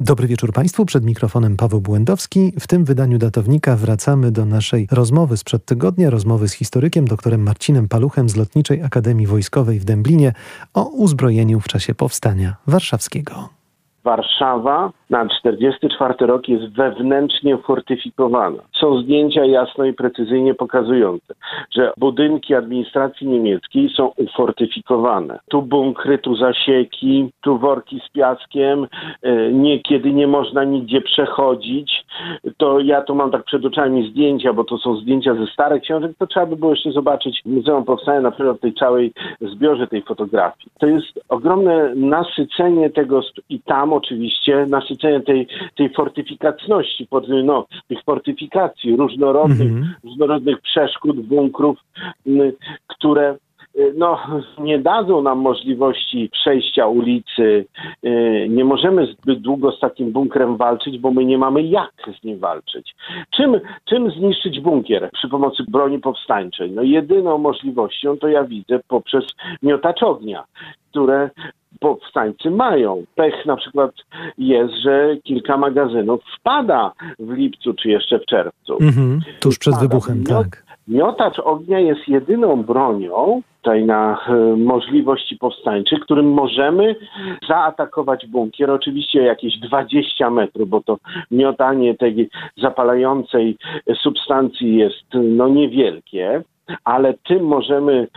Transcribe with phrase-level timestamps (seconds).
[0.00, 2.52] Dobry wieczór Państwu, przed mikrofonem Paweł Błędowski.
[2.60, 7.88] W tym wydaniu datownika wracamy do naszej rozmowy sprzed tygodnia, rozmowy z historykiem doktorem Marcinem
[7.88, 10.32] Paluchem z Lotniczej Akademii Wojskowej w Dęblinie
[10.74, 13.57] o uzbrojeniu w czasie powstania warszawskiego.
[14.08, 18.62] Warszawa na 44 rok jest wewnętrznie fortyfikowana.
[18.80, 21.34] Są zdjęcia jasno i precyzyjnie pokazujące,
[21.70, 25.38] że budynki administracji niemieckiej są ufortyfikowane.
[25.48, 28.86] Tu bunkry, tu zasieki, tu worki z piaskiem,
[29.22, 32.04] e, niekiedy nie można nigdzie przechodzić.
[32.56, 36.12] To ja tu mam tak przed oczami zdjęcia, bo to są zdjęcia ze starych książek,
[36.18, 40.02] to trzeba by było jeszcze zobaczyć Muzeum Powstania na przykład w tej całej zbiorze tej
[40.02, 40.70] fotografii.
[40.78, 47.08] To jest ogromne nasycenie tego i tam oczywiście nasycenie tej, tej fortyfikacyjności,
[47.44, 49.84] no, tych fortyfikacji różnorodnych, -hmm.
[50.04, 51.78] różnorodnych przeszkód, bunkrów,
[52.86, 53.36] które
[53.76, 54.18] y, no,
[54.58, 57.64] nie dadzą nam możliwości przejścia ulicy.
[58.04, 62.24] Y, nie możemy zbyt długo z takim bunkrem walczyć, bo my nie mamy jak z
[62.24, 62.94] nim walczyć.
[63.30, 66.70] Czym, czym zniszczyć bunkier przy pomocy broni powstańczej?
[66.70, 69.24] No jedyną możliwością to ja widzę poprzez
[69.62, 70.44] miotacz ognia,
[70.90, 71.30] które
[71.80, 73.04] powstańcy mają.
[73.14, 73.90] Pech na przykład
[74.38, 78.78] jest, że kilka magazynów wpada w lipcu czy jeszcze w czerwcu.
[78.80, 79.88] Mhm, tuż przed wpada.
[79.88, 80.64] wybuchem, Miot, tak.
[80.88, 86.96] Miotacz ognia jest jedyną bronią tutaj na e, możliwości powstańczych, którym możemy
[87.48, 88.70] zaatakować bunkier.
[88.70, 90.98] Oczywiście jakieś 20 metrów, bo to
[91.30, 93.56] miotanie tej zapalającej
[94.02, 96.42] substancji jest no niewielkie
[96.84, 98.08] ale tym możemy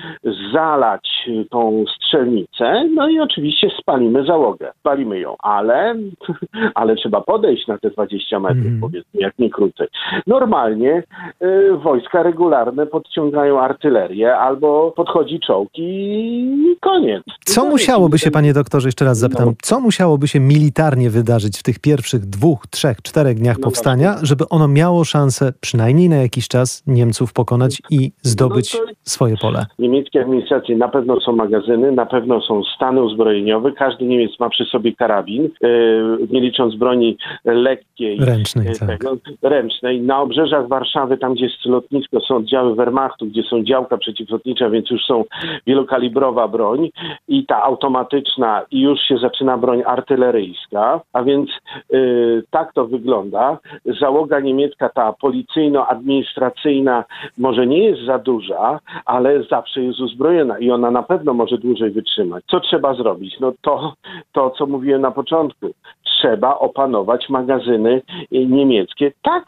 [0.54, 1.10] zalać
[1.50, 4.72] tą strzelnicę, no i oczywiście spalimy załogę.
[4.80, 5.96] Spalimy ją, ale,
[6.76, 8.82] ale trzeba podejść na te 20 metrów, mm.
[8.82, 9.88] powiedzmy, jak nie krócej.
[10.28, 11.04] Normalnie
[11.42, 17.24] y, wojska regularne podciągają artylerię albo podchodzi czołg i koniec.
[17.46, 19.54] Co musiałoby się, panie doktorze, jeszcze raz zapytam, no.
[19.62, 24.50] co musiałoby się militarnie wydarzyć w tych pierwszych dwóch, trzech, czterech dniach no powstania, żeby
[24.50, 29.66] ono miało szansę przynajmniej na jakiś czas Niemców pokonać i zdobyć zdobyć no swoje pole?
[29.80, 33.72] Niemieckie administracje na pewno są magazyny, na pewno są stany uzbrojeniowe.
[33.72, 38.20] Każdy Niemiec ma przy sobie karabin, yy, nie licząc broni lekkiej.
[38.20, 39.04] Ręcznej, yy, tak.
[39.42, 40.02] Ręcznej.
[40.02, 44.90] Na obrzeżach Warszawy, tam gdzie jest lotnisko, są oddziały Wehrmachtu, gdzie są działka przeciwlotnicza, więc
[44.90, 45.24] już są
[45.68, 46.90] wielokalibrowa broń
[47.28, 51.50] i ta automatyczna i już się zaczyna broń artyleryjska, a więc
[51.90, 53.58] yy, tak to wygląda.
[54.00, 57.04] Załoga niemiecka, ta policyjno-administracyjna
[57.38, 61.92] może nie jest za duża, ale zawsze jest uzbrojona i ona na pewno może dłużej
[61.92, 62.44] wytrzymać.
[62.52, 63.40] Co trzeba zrobić?
[63.40, 63.94] No to,
[64.32, 65.72] to co mówiłem na początku.
[66.04, 68.02] Trzeba opanować magazyny
[68.32, 69.46] niemieckie tak,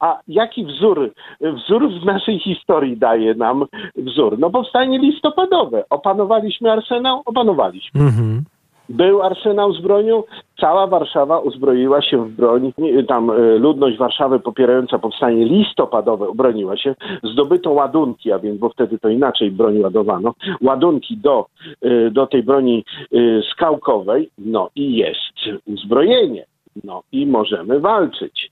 [0.00, 3.64] a jaki wzór, wzór w naszej historii daje nam
[3.96, 4.38] wzór?
[4.38, 5.84] No powstanie listopadowe.
[5.90, 7.22] Opanowaliśmy arsenał?
[7.24, 8.00] Opanowaliśmy.
[8.00, 8.44] Mhm.
[8.88, 10.22] Był arsenał z bronią,
[10.60, 12.72] cała Warszawa uzbroiła się w broń.
[13.08, 16.94] Tam e, ludność Warszawy popierająca powstanie listopadowe ubroniła się.
[17.22, 21.46] Zdobyto ładunki, a więc, bo wtedy to inaczej broń ładowano, ładunki do,
[21.82, 23.16] e, do tej broni e,
[23.52, 26.46] skałkowej, no i jest uzbrojenie.
[26.84, 28.50] No i możemy walczyć.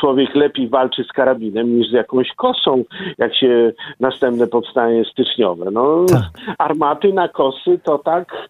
[0.00, 2.84] Człowiek lepiej walczy z karabinem niż z jakąś kosą,
[3.18, 5.70] jak się następne powstanie styczniowe.
[5.70, 6.22] No, tak.
[6.58, 8.48] armaty na kosy to tak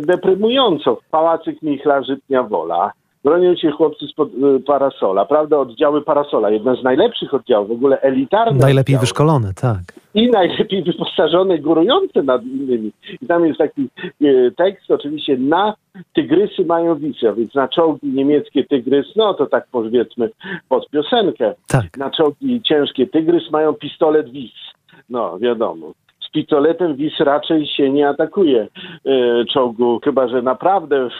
[0.00, 0.98] deprymująco.
[1.10, 2.92] Pałacyk Michla, Żytnia Wola.
[3.24, 5.24] Bronią się chłopcy z e, parasola.
[5.24, 6.50] Prawda, oddziały parasola.
[6.50, 8.58] Jedna z najlepszych oddziałów, w ogóle elitarne.
[8.58, 9.00] Najlepiej oddziały.
[9.00, 9.80] wyszkolone, tak.
[10.14, 12.92] I najlepiej wyposażone, górujące nad innymi.
[13.22, 13.88] I tam jest taki
[14.22, 15.74] e, tekst, oczywiście, na
[16.14, 20.30] tygrysy mają wice, więc na czołgi niemieckie tygrys, no to tak powiedzmy
[20.68, 21.54] pod piosenkę.
[21.68, 21.96] Tak.
[21.96, 24.52] Na czołgi ciężkie tygrys mają pistolet wic.
[25.10, 25.92] No, wiadomo
[26.32, 28.68] pistoletem WIS raczej się nie atakuje
[29.06, 31.12] e, czołgu, chyba że naprawdę w,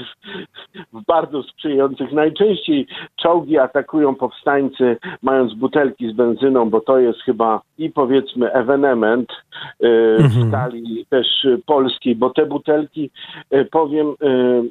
[0.92, 2.12] w bardzo sprzyjających.
[2.12, 2.86] Najczęściej
[3.16, 9.88] czołgi atakują powstańcy mając butelki z benzyną, bo to jest chyba i powiedzmy ewenement e,
[10.18, 10.48] w mhm.
[10.48, 11.26] skali też
[11.66, 13.10] polskiej, bo te butelki,
[13.50, 14.14] e, powiem,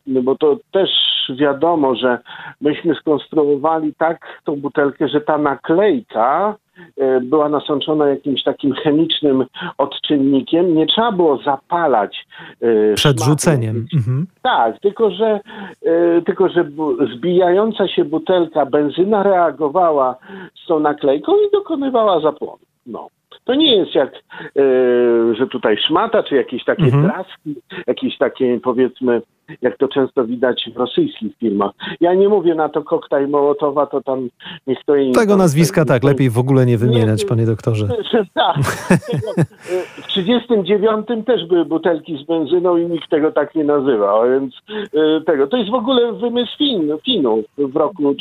[0.07, 0.89] bo to też
[1.29, 2.19] wiadomo, że
[2.61, 6.55] myśmy skonstruowali tak tą butelkę, że ta naklejka
[7.21, 9.45] była nasączona jakimś takim chemicznym
[9.77, 10.75] odczynnikiem.
[10.75, 12.27] Nie trzeba było zapalać.
[12.61, 13.85] E, Przed rzuceniem.
[13.93, 14.27] Mhm.
[14.41, 15.39] Tak, tylko że,
[15.85, 16.65] e, tylko że
[17.15, 20.15] zbijająca się butelka benzyna reagowała
[20.63, 22.63] z tą naklejką i dokonywała zapłonu.
[22.85, 23.07] No.
[23.43, 24.11] To nie jest jak,
[25.37, 27.23] że tutaj szmata, czy jakieś takie mhm.
[27.87, 29.21] jakieś takie powiedzmy
[29.61, 31.71] jak to często widać w rosyjskich filmach.
[32.01, 34.29] Ja nie mówię na to koktajl Mołotowa, to tam
[34.67, 35.13] niech to inny.
[35.13, 37.87] Tego nazwiska tak, lepiej w ogóle nie wymieniać, nie, panie doktorze.
[38.33, 38.57] Tak.
[40.01, 44.55] W 39 też były butelki z benzyną i nikt tego tak nie nazywał, więc
[44.93, 45.47] e, tego.
[45.47, 48.15] To jest w ogóle wymysł fin, Finów w roku...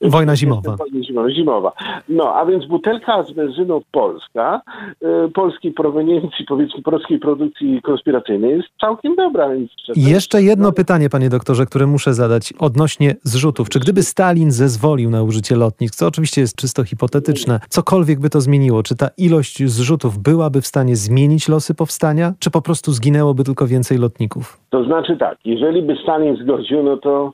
[0.00, 0.76] Wojna zimowa.
[0.76, 1.72] Wojna zimowa.
[2.08, 4.60] No, a więc butelka z benzyną polska,
[5.02, 9.48] e, polskiej proweniencji, powiedzmy polskiej produkcji konspiracyjnej jest całkiem dobra.
[9.48, 13.68] Więc Jeszcze jedno pytanie, panie doktorze, które muszę zadać odnośnie zrzutów.
[13.68, 18.40] Czy gdyby Stalin zezwolił na użycie lotnisk, co oczywiście jest czysto hipotetyczne, cokolwiek by to
[18.40, 18.82] zmieniło?
[18.82, 23.66] Czy ta ilość zrzutów byłaby w stanie zmienić losy powstania, czy po prostu zginęłoby tylko
[23.66, 24.60] więcej lotników?
[24.70, 27.32] To znaczy tak, jeżeli by Stalin zgodził, no to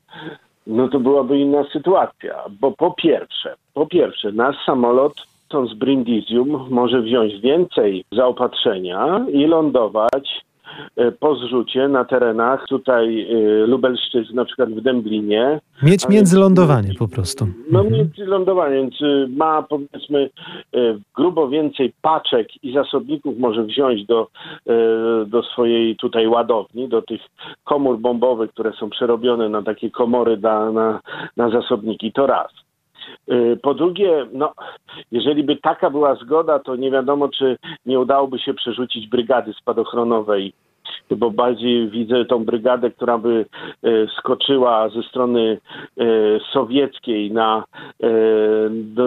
[0.66, 5.26] no to byłaby inna sytuacja, bo po pierwsze, po pierwsze, nasz samolot
[5.70, 10.44] z Brindisium może wziąć więcej zaopatrzenia i lądować
[11.20, 15.60] po zrzucie na terenach tutaj e, Lubelszczyzny, na przykład w Dęblinie.
[15.82, 17.48] Mieć międzylądowanie po prostu.
[17.70, 18.00] No mhm.
[18.00, 20.30] międzylądowanie, więc e, ma powiedzmy
[21.16, 24.28] grubo więcej paczek i zasobników może wziąć do,
[25.26, 27.20] do swojej tutaj ładowni, do tych
[27.64, 31.00] komór bombowych, które są przerobione na takie komory da, na,
[31.36, 32.12] na zasobniki.
[32.12, 32.65] To raz.
[33.62, 34.52] Po drugie, no,
[35.12, 37.56] jeżeli by taka była zgoda, to nie wiadomo, czy
[37.86, 40.52] nie udałoby się przerzucić brygady spadochronowej
[41.10, 43.46] bo bardziej widzę tą brygadę, która by
[43.82, 43.88] e,
[44.18, 45.58] skoczyła ze strony
[45.98, 46.04] e,
[46.52, 47.64] sowieckiej na,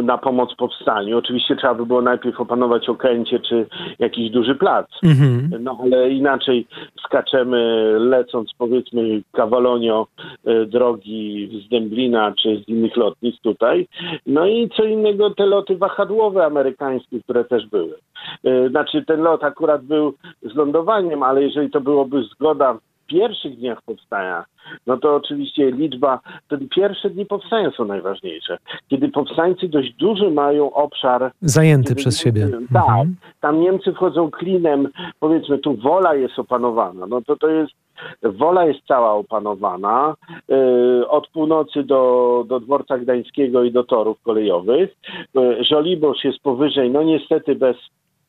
[0.04, 1.18] na pomoc powstaniu.
[1.18, 3.68] Oczywiście trzeba by było najpierw opanować Okęcie czy
[4.00, 5.64] jakiś duży plac, mhm.
[5.64, 6.68] no ale inaczej
[7.06, 10.08] skaczemy lecąc powiedzmy kawalonio
[10.68, 13.88] drogi z Dęblina czy z innych lotnisk tutaj.
[14.26, 17.96] No i co innego te loty wahadłowe amerykańskie, które też były.
[18.70, 23.82] Znaczy ten lot akurat był z lądowaniem, ale jeżeli to byłoby zgoda w pierwszych dniach
[23.82, 24.46] powstania,
[24.88, 28.58] no to oczywiście liczba, te pierwsze dni powstania są najważniejsze.
[28.88, 31.32] Kiedy powstańcy dość duży mają obszar.
[31.42, 32.48] Zajęty przez siebie.
[32.74, 33.16] Tak, mhm.
[33.42, 34.88] tam Niemcy wchodzą klinem,
[35.20, 37.72] powiedzmy tu wola jest opanowana, no to to jest
[38.24, 40.16] Wola jest cała opanowana
[40.48, 44.96] yy, od północy do, do dworca gdańskiego i do torów kolejowych.
[45.36, 47.78] Yy, Żoliborz jest powyżej, no niestety bez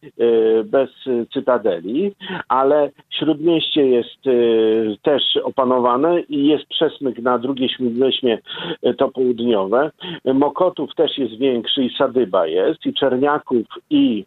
[0.03, 0.91] Y, bez
[1.33, 2.13] cytadeli,
[2.49, 8.39] ale śródmieście jest y, też opanowane i jest przesmyk na drugie śródmieście
[8.87, 9.91] y, to południowe.
[10.25, 14.25] Mokotów też jest większy i Sadyba jest i Czerniaków i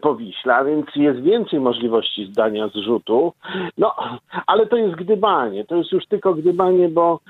[0.00, 3.32] Powiśla, więc jest więcej możliwości zdania zrzutu.
[3.78, 3.94] No,
[4.46, 5.64] ale to jest gdybanie.
[5.64, 7.20] To jest już tylko gdybanie, bo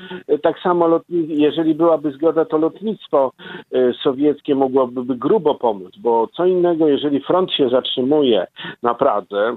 [0.43, 3.33] tak samo lotni- jeżeli byłaby zgoda, to lotnictwo
[3.73, 8.47] e, sowieckie mogłoby grubo pomóc, bo co innego, jeżeli front się zatrzymuje
[8.83, 9.57] na Pradze,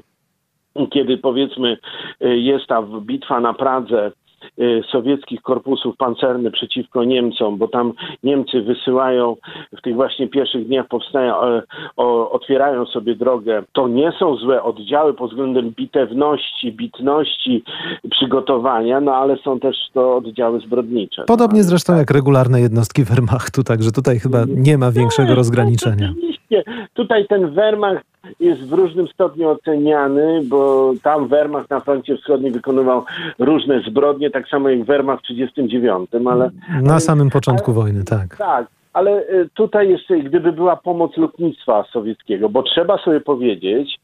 [0.92, 1.78] kiedy powiedzmy
[2.22, 4.12] e, jest ta bitwa na Pradze
[4.92, 7.94] sowieckich korpusów pancernych przeciwko Niemcom, bo tam
[8.24, 9.36] Niemcy wysyłają
[9.78, 11.36] w tych właśnie pierwszych dniach powstania,
[12.32, 13.64] otwierają sobie drogę.
[13.74, 17.64] To nie są złe oddziały pod względem bitewności, bitności,
[18.12, 21.24] przygotowania, no ale są też to oddziały zbrodnicze.
[21.28, 26.14] Podobnie zresztą jak regularne jednostki Wehrmachtu, także tutaj chyba nie ma większego rozgraniczenia.
[26.94, 28.09] Tutaj ten Wehrmacht
[28.40, 33.04] jest w różnym stopniu oceniany, bo tam Wehrmacht na froncie wschodnim wykonywał
[33.40, 36.50] różne zbrodnie, tak samo jak Wehrmacht w 1939, ale...
[36.82, 38.38] Na samym początku ale, wojny, tak.
[38.38, 44.00] Tak, ale y, tutaj jeszcze, gdyby była pomoc lotnictwa sowieckiego, bo trzeba sobie powiedzieć,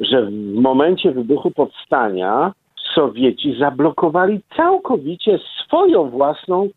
[0.00, 2.52] że w momencie wybuchu powstania
[2.94, 6.68] Sowieci zablokowali całkowicie swoją własną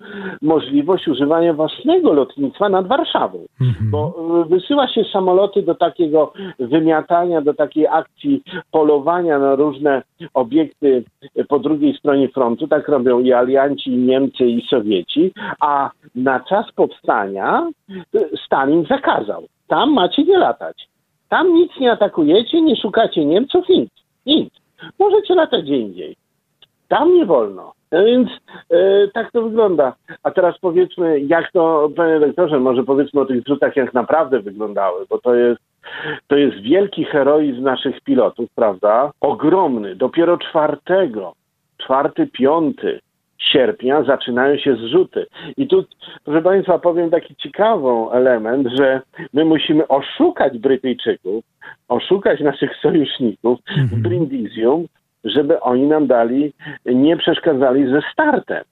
[0.42, 3.40] możliwość używania własnego lotnictwa nad Warszawą.
[3.62, 3.92] Mhm.
[3.92, 10.02] Bo y, wysyła się samoloty do takiego wymiatania, do takiej akcji polowania na różne
[10.34, 11.04] obiekty
[11.48, 12.68] po drugiej stronie frontu.
[12.68, 15.32] Tak robią i alianci, i Niemcy, i Sowieci.
[15.60, 17.68] A na czas powstania
[18.16, 19.44] y, Stalin zakazał.
[19.68, 20.88] Tam macie nie latać.
[21.30, 23.90] Tam nic nie atakujecie, nie szukacie Niemców, nic.
[24.26, 24.59] Nic.
[25.00, 26.16] Możecie latać gdzie indziej.
[26.88, 27.74] Tam nie wolno.
[27.92, 28.30] No więc
[28.70, 29.96] e, tak to wygląda.
[30.24, 35.06] A teraz powiedzmy, jak to, panie doktorze, może powiedzmy o tych zrzutach, jak naprawdę wyglądały,
[35.10, 35.62] bo to jest,
[36.28, 39.12] to jest wielki heroizm naszych pilotów, prawda?
[39.22, 39.96] Ogromny.
[39.96, 41.34] Dopiero czwartego,
[41.78, 43.00] czwarty, piąty
[43.40, 45.26] sierpnia zaczynają się zrzuty.
[45.58, 45.86] I tu,
[46.24, 49.02] proszę Państwa, powiem taki ciekawy element, że
[49.34, 51.46] my musimy oszukać Brytyjczyków,
[51.88, 54.02] oszukać naszych sojuszników w mhm.
[54.02, 54.86] Brindisium,
[55.24, 56.54] żeby oni nam dali,
[56.86, 58.64] nie przeszkadzali ze startem.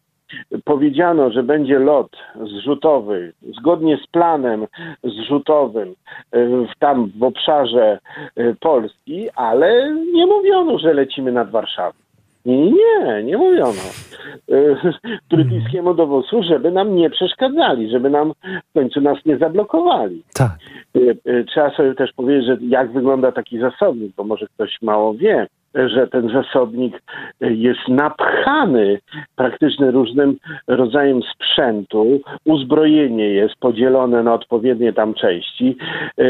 [0.63, 4.67] Powiedziano, że będzie lot zrzutowy zgodnie z planem
[5.03, 5.95] zrzutowym
[6.33, 8.00] w, tam w obszarze
[8.36, 11.97] e, Polski, ale nie mówiono, że lecimy nad Warszawą.
[12.45, 13.81] Nie, nie mówiono
[15.29, 18.33] brytyjskiemu dowództwu, żeby nam nie przeszkadzali, żeby nam
[18.69, 20.23] w końcu nas nie zablokowali.
[20.33, 20.51] Tak.
[21.47, 26.07] Trzeba sobie też powiedzieć, że jak wygląda taki zasobnik, bo może ktoś mało wie że
[26.07, 27.01] ten zasobnik
[27.41, 29.00] jest napchany
[29.36, 35.77] praktycznie różnym rodzajem sprzętu, uzbrojenie jest podzielone na odpowiednie tam części,
[36.19, 36.24] e,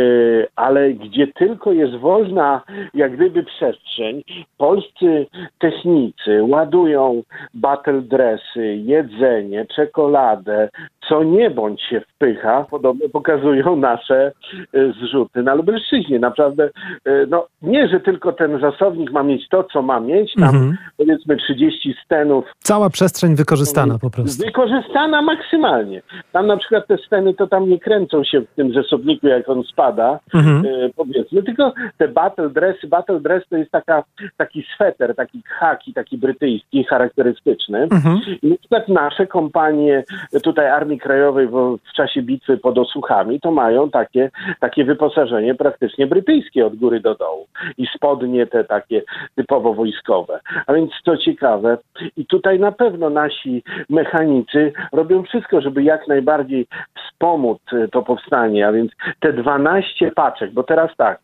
[0.56, 2.62] ale gdzie tylko jest wolna
[2.94, 4.24] jak gdyby przestrzeń,
[4.58, 5.27] polscy
[5.60, 10.70] technicy ładują battle dressy, jedzenie, czekoladę,
[11.10, 14.32] co nie bądź się wpycha, podobno pokazują nasze
[14.74, 16.20] e, zrzuty na Lubelszczyźnie.
[16.20, 16.70] Naprawdę,
[17.06, 20.78] e, no nie, że tylko ten zasobnik ma mieć to, co ma mieć, tam mhm.
[20.98, 22.46] powiedzmy 30 stenów.
[22.60, 24.46] Cała przestrzeń wykorzystana po prostu.
[24.46, 26.02] Wykorzystana maksymalnie.
[26.32, 29.64] Tam na przykład te steny to tam nie kręcą się w tym zasobniku, jak on
[29.64, 30.64] spada, mhm.
[30.96, 34.04] powiedzmy, tylko te battle dressy, battle dress to jest taka,
[34.38, 37.88] taki sweter, taki haki, taki brytyjski, charakterystyczny.
[37.92, 38.20] Mhm.
[38.42, 40.04] I na przykład nasze kompanie
[40.44, 46.08] tutaj Armii Krajowej w, w czasie bitwy pod Osłuchami to mają takie, takie wyposażenie praktycznie
[46.08, 47.48] brytyjskie od góry do dołu.
[47.77, 49.01] I spodnie te takie
[49.36, 50.39] typowo wojskowe.
[50.68, 51.77] A więc co ciekawe,
[52.18, 58.68] i tutaj na pewno nasi mechanicy robią wszystko, żeby jak najbardziej wspomóc e, to powstanie,
[58.68, 61.20] a więc te 12 paczek, bo teraz tak,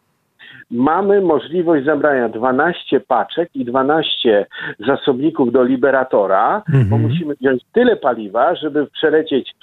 [0.72, 4.45] mamy możliwość zabrania 12 paczek i 12
[4.88, 6.89] zasobników do Liberatora, mhm.
[6.89, 9.55] bo musimy wziąć tyle paliwa, żeby przelecieć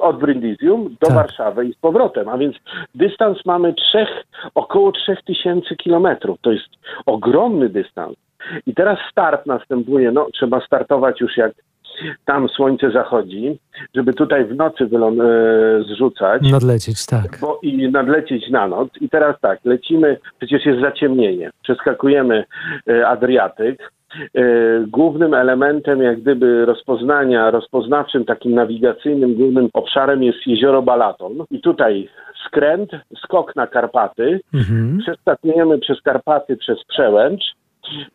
[0.00, 1.16] od Brindisium do tak.
[1.16, 2.28] Warszawy i z powrotem.
[2.28, 2.56] A więc
[2.94, 4.08] dystans mamy trzech,
[4.54, 6.38] około 3000 kilometrów.
[6.40, 6.68] To jest
[7.06, 8.16] ogromny dystans.
[8.66, 11.52] I teraz start następuje, no trzeba startować już jak
[12.24, 13.58] tam słońce zachodzi,
[13.94, 16.42] żeby tutaj w nocy wylą- e, zrzucać.
[16.52, 17.38] Nadlecieć, tak.
[17.40, 18.88] Bo, I nadlecieć na noc.
[19.00, 21.50] I teraz tak, lecimy, przecież jest zaciemnienie.
[21.62, 22.44] Przeskakujemy
[22.88, 23.92] e, Adriatyk.
[24.34, 24.42] E,
[24.86, 31.32] głównym elementem, jak gdyby rozpoznania, rozpoznawczym, takim nawigacyjnym, głównym obszarem jest jezioro Balaton.
[31.50, 32.08] I tutaj
[32.46, 32.90] skręt,
[33.24, 34.40] skok na Karpaty.
[34.54, 34.98] Mhm.
[35.02, 37.42] Przeskakujemy przez Karpaty, przez Przełęcz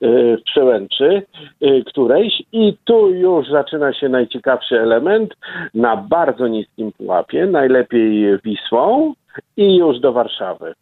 [0.02, 1.22] w Przełęczy
[1.62, 5.34] e, którejś i tu już zaczyna się najciekawszy element
[5.74, 9.14] na bardzo niskim pułapie, najlepiej Wisłą
[9.58, 10.74] i już do Warszawy.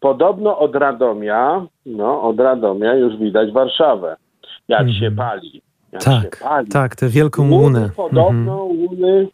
[0.00, 4.16] Podobno od Radomia, no od Radomia już widać Warszawę,
[4.68, 4.92] jak mm.
[4.92, 5.62] się pali.
[5.92, 6.68] Jak tak, się pali.
[6.68, 7.90] tak, tę wielką łunę.
[7.96, 8.78] Podobno mm.
[8.78, 9.28] łuny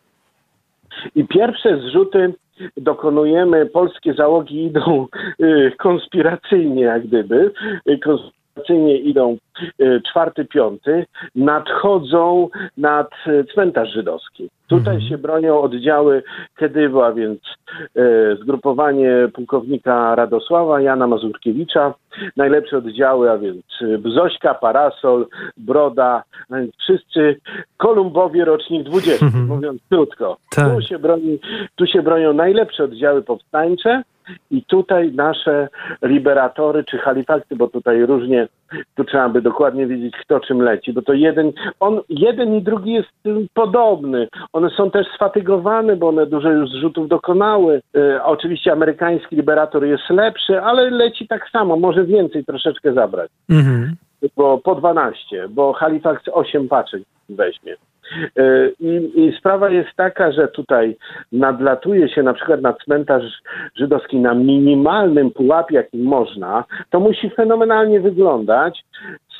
[1.14, 2.35] i pierwsze zrzuty
[2.76, 5.07] dokonujemy, polskie załogi idą
[5.40, 7.52] y, konspiracyjnie jak gdyby,
[7.88, 7.99] y,
[8.61, 9.37] operacyjnie idą
[9.79, 14.49] e, czwarty, piąty, nadchodzą nad e, cmentarz żydowski.
[14.69, 15.11] Tutaj mhm.
[15.11, 16.23] się bronią oddziały
[16.55, 17.40] Kedywa, więc
[17.97, 21.95] e, zgrupowanie pułkownika Radosława, Jana Mazurkiewicza,
[22.37, 23.64] najlepsze oddziały, a więc
[23.99, 25.26] Bzośka, Parasol,
[25.57, 27.37] Broda, a więc wszyscy
[27.76, 29.47] Kolumbowie rocznik 20, mhm.
[29.47, 30.37] mówiąc krótko.
[30.50, 30.75] Tak.
[30.75, 31.38] Tu, się broni,
[31.76, 34.02] tu się bronią najlepsze oddziały powstańcze,
[34.51, 35.69] i tutaj nasze
[36.03, 38.49] liberatory czy halifakty, bo tutaj różnie,
[38.95, 42.93] tu trzeba by dokładnie wiedzieć, kto czym leci, bo to jeden, on, jeden i drugi
[42.93, 43.09] jest
[43.55, 44.29] podobny.
[44.53, 47.81] One są też sfatygowane, bo one dużo już zrzutów dokonały.
[47.97, 53.31] E, oczywiście amerykański liberator jest lepszy, ale leci tak samo, może więcej troszeczkę zabrać.
[53.51, 53.97] Mhm.
[54.37, 57.77] Bo po 12, bo Halifax 8 paczek weźmie.
[58.37, 60.97] E, I, I, sprawa jest taka, że tutaj
[61.33, 63.43] nadlatuje się na przykład na cmentarz
[63.76, 68.85] żydowski na minimalnym pułapie, jakim można, to musi fenomenalnie wyglądać.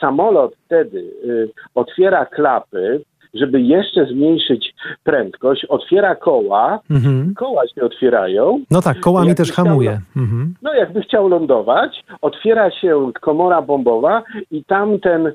[0.00, 3.00] Samolot wtedy y, otwiera klapy,
[3.34, 7.34] żeby jeszcze zmniejszyć prędkość, otwiera koła, mhm.
[7.37, 8.60] koła się otwierają.
[8.70, 9.90] No tak, kołami też hamuje.
[9.90, 10.54] Chciał, mhm.
[10.62, 15.34] No jakby chciał lądować, otwiera się komora bombowa i tamten y,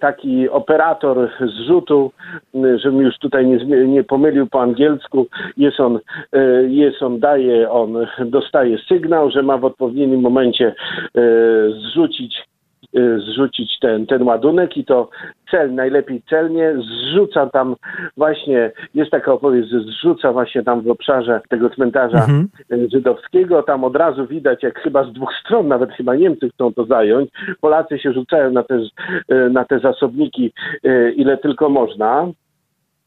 [0.00, 2.12] taki operator zrzutu,
[2.54, 7.70] y, żebym już tutaj nie, nie pomylił po angielsku, jest on, y, jest on, daje
[7.70, 10.74] on, dostaje sygnał, że ma w odpowiednim momencie
[11.18, 11.20] y,
[11.72, 12.53] zrzucić
[13.18, 15.10] zrzucić ten, ten ładunek i to
[15.50, 17.76] cel, najlepiej celnie, zrzuca tam
[18.16, 22.48] właśnie, jest taka opowieść, że zrzuca właśnie tam w obszarze tego cmentarza mhm.
[22.72, 26.72] Y, żydowskiego, tam od razu widać, jak chyba z dwóch stron, nawet chyba Niemcy chcą
[26.72, 30.52] to zająć, Polacy się rzucają na te, y, na te zasobniki
[31.16, 32.26] ile tylko można,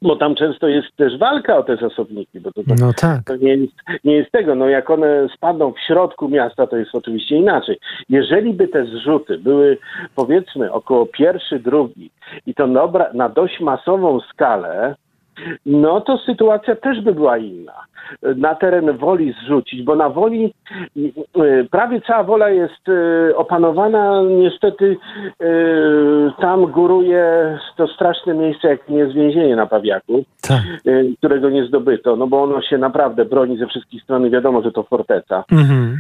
[0.02, 3.24] bo tam często jest też walka o te zasobniki, bo to, to, no tak.
[3.24, 3.74] to nie, jest,
[4.04, 4.56] nie jest tego.
[4.56, 7.80] No jak one spadną w środku miasta, to jest oczywiście inaczej.
[8.10, 9.78] Jeżeli by te zrzuty były
[10.16, 12.12] powiedzmy około pierwszy, drugi
[12.46, 14.96] i to na, na dość masową skalę,
[15.66, 17.74] no to sytuacja też by była inna.
[18.22, 20.54] Na teren Woli zrzucić, bo na Woli
[21.72, 22.88] prawie cała Wola jest
[23.36, 24.98] opanowana, niestety
[26.40, 30.62] tam góruje to straszne miejsce, jak nie jest więzienie na Pawiaku, tak.
[31.18, 34.72] którego nie zdobyto, no bo ono się naprawdę broni ze wszystkich stron i wiadomo, że
[34.72, 35.44] to forteca.
[35.52, 35.98] Mhm.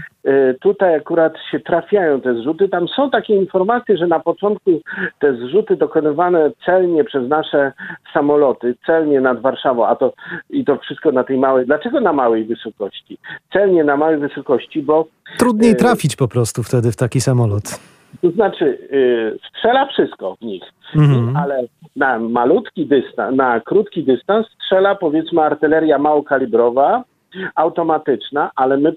[0.61, 2.69] Tutaj akurat się trafiają te zrzuty.
[2.69, 4.71] Tam są takie informacje, że na początku
[5.19, 7.71] te zrzuty dokonywane celnie przez nasze
[8.13, 10.13] samoloty, celnie nad Warszawą, a to
[10.49, 11.65] i to wszystko na tej małej.
[11.65, 13.17] Dlaczego na małej wysokości?
[13.53, 15.07] Celnie na małej wysokości, bo.
[15.37, 17.79] Trudniej e, trafić po prostu wtedy w taki samolot.
[18.21, 20.63] To znaczy, yy, strzela wszystko w nich,
[20.95, 21.37] mhm.
[21.37, 21.63] ale
[21.95, 27.03] na malutki dystans, na krótki dystans strzela powiedzmy artyleria małokalibrowa,
[27.55, 28.93] automatyczna, ale my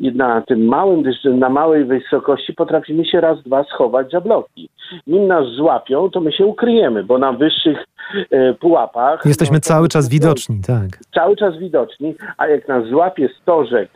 [0.00, 4.68] na tym małym, na małej wysokości potrafimy się raz, dwa schować za bloki.
[5.06, 7.84] Nim nas złapią, to my się ukryjemy, bo na wyższych
[8.30, 9.26] e, pułapach...
[9.26, 11.04] Jesteśmy no, cały czas widoczni, tak.
[11.14, 13.90] Cały czas widoczni, a jak nas złapie stożek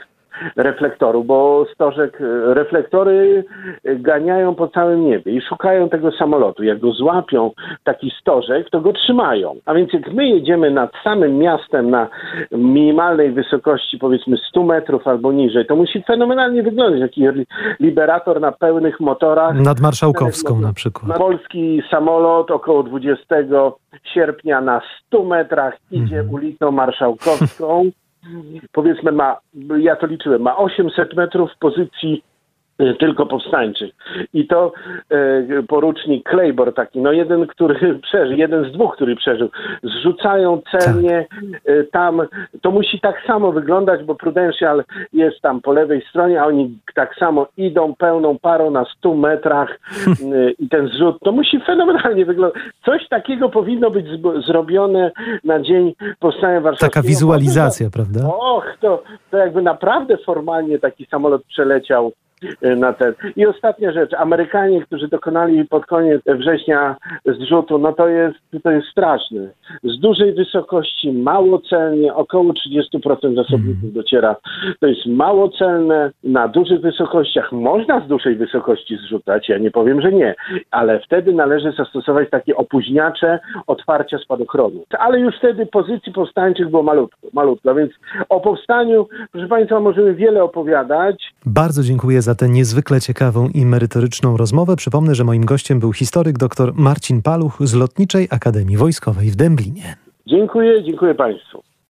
[0.57, 3.45] reflektoru, bo stożek, e, reflektory
[3.85, 6.65] ganiają po całym niebie i szukają tego samolotu.
[6.65, 7.51] Jak go złapią
[7.85, 9.55] taki stożek, to go trzymają.
[9.67, 12.09] A więc jak my jedziemy nad samym miastem na
[12.53, 17.01] minimalnej wysokości, powiedzmy 100 metrów albo niżej, to musi fenomenalnie wyglądać.
[17.01, 17.23] Taki
[17.81, 19.55] liberator na pełnych motorach.
[19.55, 21.19] Nad Marszałkowską na przykład.
[21.19, 23.37] Polski samolot około 20
[24.15, 26.35] sierpnia na 100 metrach idzie mhm.
[26.35, 27.91] ulicą Marszałkowską
[28.73, 29.37] powiedzmy ma,
[29.79, 32.25] ja to liczyłem, ma 800 metrów w pozycji
[32.99, 33.95] tylko powstańczych.
[34.35, 34.73] I to
[35.11, 37.75] e, porucznik Claybor taki, no jeden, który
[38.07, 39.49] przeżył, jeden z dwóch, który przeżył,
[39.83, 41.27] zrzucają celnie
[41.65, 42.23] e, tam,
[42.61, 47.15] to musi tak samo wyglądać, bo Prudential jest tam po lewej stronie, a oni tak
[47.15, 52.62] samo idą pełną parą na 100 metrach e, i ten zrzut, to musi fenomenalnie wyglądać.
[52.85, 54.07] Coś takiego powinno być
[54.47, 55.11] zrobione
[55.45, 56.93] na dzień powstania warszawskiego.
[56.93, 58.21] Taka wizualizacja, prawda?
[58.27, 62.32] Och, to, to jakby naprawdę formalnie taki samolot przeleciał Y,
[62.77, 63.15] na ten.
[63.37, 66.97] I ostatnia rzecz, Amerykanie, którzy dokonali pod koniec września
[67.27, 69.51] zrzutu, no to jest, to jest straszne.
[69.85, 73.93] Z dużej wysokości, mało celnie, około 30% zasobników mhm.
[73.93, 74.37] dociera.
[74.81, 80.03] To jest mało celne, na dużych wysokościach można z dużej wysokości zrzucać, ja nie powiem,
[80.03, 80.35] że nie,
[80.71, 84.85] ale wtedy należy zastosować takie opóźniacze otwarcia spadochronu.
[84.99, 87.93] Ale już wtedy pozycji powstańczych było malutko, malutko, więc
[88.29, 91.35] o powstaniu, proszę Państwa, możemy wiele opowiadać.
[91.47, 94.77] Bardzo dziękuję za za tę niezwykle ciekawą i merytoryczną rozmowę.
[94.77, 99.97] Przypomnę, że moim gościem był historyk dr Marcin Paluch z Lotniczej Akademii Wojskowej w Dęblinie.
[100.27, 101.72] Dziękuję, dziękuję Państwu.